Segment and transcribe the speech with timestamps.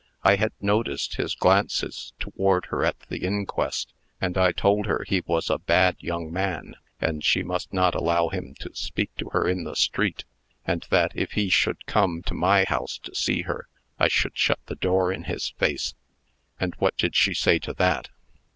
[0.23, 5.21] "I had noticed his glances toward her at the inquest, and I told her he
[5.27, 9.47] was a bad young man, and she must not allow him to speak to her
[9.47, 10.25] in the street,
[10.65, 13.67] and that, if he should come to my house to see her,
[13.99, 15.93] I should shut the door in his face."
[16.59, 18.09] "And what did she say to that?"